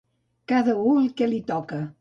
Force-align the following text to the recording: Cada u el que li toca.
Cada 0.51 0.75
u 0.85 0.95
el 1.03 1.13
que 1.21 1.31
li 1.35 1.43
toca. 1.55 1.87